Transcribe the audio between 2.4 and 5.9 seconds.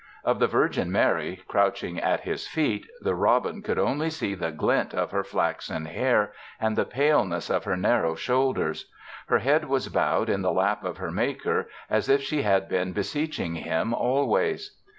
feet, the robin could only see the glint of her flaxen